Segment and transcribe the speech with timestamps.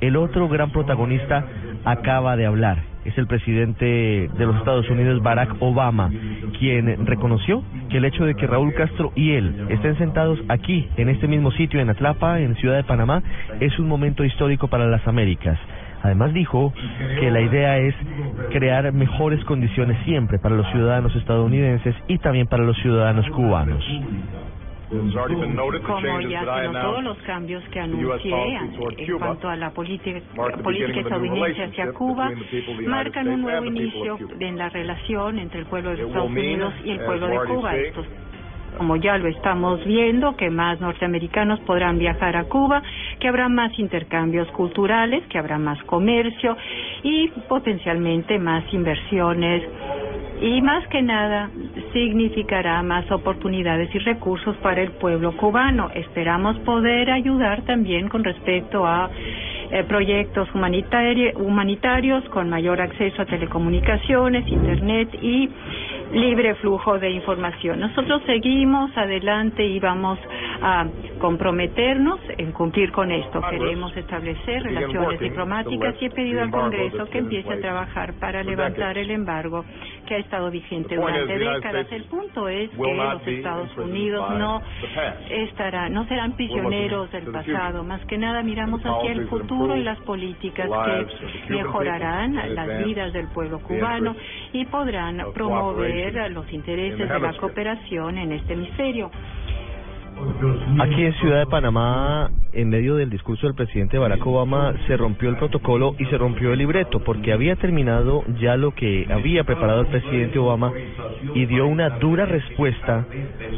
[0.00, 1.44] el otro gran protagonista
[1.84, 2.82] acaba de hablar.
[3.04, 3.84] Es el presidente
[4.36, 6.10] de los Estados Unidos, Barack Obama,
[6.58, 11.08] quien reconoció que el hecho de que Raúl Castro y él estén sentados aquí, en
[11.08, 13.22] este mismo sitio, en Atlapa, en Ciudad de Panamá,
[13.60, 15.58] es un momento histórico para las Américas.
[16.02, 16.72] Además dijo
[17.18, 17.94] que la idea es
[18.50, 23.84] crear mejores condiciones siempre para los ciudadanos estadounidenses y también para los ciudadanos cubanos.
[24.90, 30.20] Como ya se todos los cambios que anuncié en cuanto a la política,
[30.62, 32.30] política estadounidense hacia Cuba
[32.86, 37.00] marcan un nuevo inicio en la relación entre el pueblo de Estados Unidos y el
[37.00, 37.76] pueblo de Cuba.
[37.76, 38.06] Estos
[38.76, 42.82] como ya lo estamos viendo, que más norteamericanos podrán viajar a Cuba,
[43.18, 46.56] que habrá más intercambios culturales, que habrá más comercio
[47.02, 49.64] y potencialmente más inversiones
[50.40, 51.50] y más que nada
[51.92, 55.90] significará más oportunidades y recursos para el pueblo cubano.
[55.94, 59.10] Esperamos poder ayudar también con respecto a
[59.70, 65.50] eh, proyectos humanitarios con mayor acceso a telecomunicaciones, Internet y
[66.12, 67.80] libre flujo de información.
[67.80, 70.18] Nosotros seguimos adelante y vamos
[70.62, 70.86] a
[71.18, 73.42] comprometernos en cumplir con esto.
[73.50, 78.96] Queremos establecer relaciones diplomáticas y he pedido al Congreso que empiece a trabajar para levantar
[78.96, 79.64] el embargo
[80.08, 81.86] que ha estado vigente durante décadas.
[81.92, 84.62] El punto es que los Estados Unidos no
[85.30, 87.84] estarán, no serán prisioneros del pasado.
[87.84, 90.68] Más que nada miramos hacia el futuro y las políticas
[91.46, 94.16] que mejorarán las vidas del pueblo cubano
[94.52, 99.10] y podrán promover los intereses de la cooperación en este hemisferio.
[100.80, 105.28] Aquí en Ciudad de Panamá, en medio del discurso del presidente Barack Obama, se rompió
[105.28, 109.82] el protocolo y se rompió el libreto, porque había terminado ya lo que había preparado
[109.82, 110.72] el presidente Obama
[111.34, 113.06] y dio una dura respuesta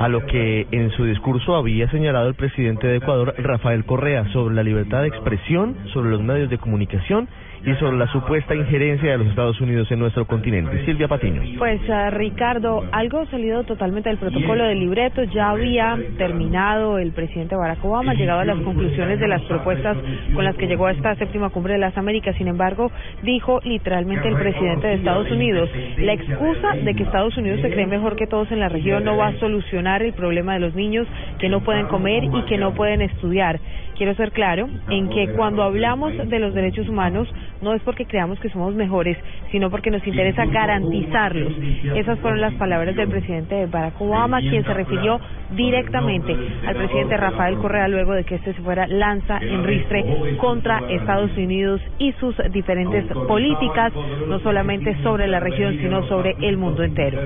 [0.00, 4.54] a lo que en su discurso había señalado el presidente de Ecuador, Rafael Correa, sobre
[4.54, 7.28] la libertad de expresión, sobre los medios de comunicación
[7.66, 10.84] y sobre la supuesta injerencia de los Estados Unidos en nuestro continente.
[10.84, 11.42] Silvia Patiño.
[11.58, 17.56] Pues uh, Ricardo, algo salido totalmente del protocolo del libreto, ya había terminado el presidente
[17.56, 19.96] Barack Obama, llegado a las conclusiones de las propuestas
[20.34, 22.36] con las que llegó a esta séptima cumbre de las Américas.
[22.36, 22.90] Sin embargo,
[23.22, 27.86] dijo literalmente el presidente de Estados Unidos, la excusa de que Estados Unidos se cree
[27.86, 31.06] mejor que todos en la región no va a solucionar el problema de los niños
[31.38, 33.58] que no pueden comer y que no pueden estudiar.
[33.96, 37.28] Quiero ser claro en que cuando hablamos de los derechos humanos
[37.62, 39.16] no es porque creamos que somos mejores,
[39.52, 41.52] sino porque nos interesa garantizarlos.
[41.94, 45.20] Esas fueron las palabras del presidente Barack Obama, quien se refirió
[45.52, 50.04] directamente al presidente Rafael Correa luego de que este se fuera lanza en ristre
[50.38, 53.92] contra Estados Unidos y sus diferentes políticas,
[54.28, 57.18] no solamente sobre la región, sino sobre el mundo entero.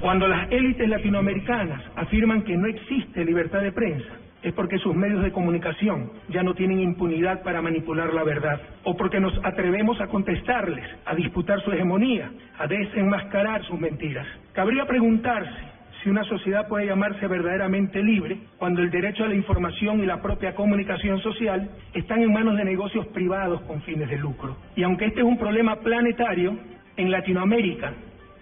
[0.00, 5.22] Cuando las élites latinoamericanas afirman que no existe libertad de prensa, es porque sus medios
[5.22, 10.06] de comunicación ya no tienen impunidad para manipular la verdad, o porque nos atrevemos a
[10.06, 14.26] contestarles, a disputar su hegemonía, a desenmascarar sus mentiras.
[14.52, 20.00] Cabría preguntarse si una sociedad puede llamarse verdaderamente libre cuando el derecho a la información
[20.00, 24.56] y la propia comunicación social están en manos de negocios privados con fines de lucro.
[24.76, 26.58] Y aunque este es un problema planetario,
[26.96, 27.92] en Latinoamérica,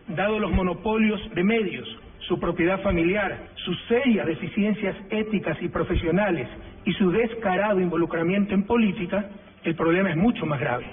[0.08, 1.88] dado los monopolios de medios,
[2.28, 6.48] su propiedad familiar, sus serias deficiencias éticas y profesionales
[6.84, 9.26] y su descarado involucramiento en política,
[9.64, 10.86] el problema es mucho más grave.